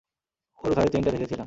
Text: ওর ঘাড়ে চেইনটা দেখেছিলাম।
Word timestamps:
ওর 0.59 0.71
ঘাড়ে 0.73 0.89
চেইনটা 0.89 1.11
দেখেছিলাম। 1.11 1.39